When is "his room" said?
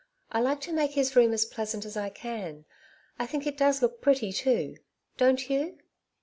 0.93-1.31